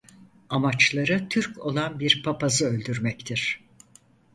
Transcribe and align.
Amaçları 0.49 1.27
Türk 1.29 1.59
olan 1.65 1.99
bir 1.99 2.23
papazı 2.23 2.65
öldürmektir. 2.65 3.61